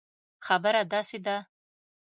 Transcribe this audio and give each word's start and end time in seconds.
خبره 0.45 0.81
داسي 0.91 1.17
ده 1.25 1.37